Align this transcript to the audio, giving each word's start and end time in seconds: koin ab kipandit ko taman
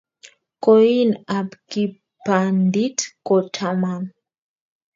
koin 0.63 1.09
ab 1.37 1.47
kipandit 1.71 2.97
ko 3.27 3.35
taman 3.55 4.03